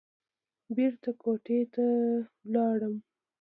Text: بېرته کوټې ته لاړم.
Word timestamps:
بېرته 0.75 1.09
کوټې 1.21 1.59
ته 1.73 1.85
لاړم. 2.53 2.95